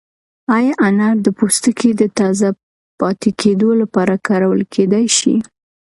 ایا 0.57 0.73
انار 0.87 1.15
د 1.25 1.27
پوستکي 1.37 1.91
د 2.01 2.03
تازه 2.19 2.49
پاتې 2.99 3.29
کېدو 3.41 3.69
لپاره 3.81 4.13
کارول 4.27 4.61
کیدای 4.75 5.05
شي؟ 5.17 5.35